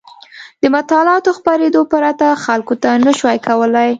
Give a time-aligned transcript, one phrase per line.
[0.61, 2.73] د معلوماتو خپرېدو پرته خلکو
[3.07, 3.89] نه شوای کولای.